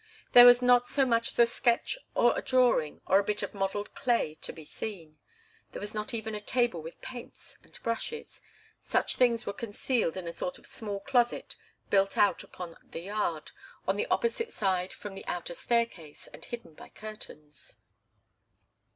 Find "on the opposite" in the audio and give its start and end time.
13.87-14.51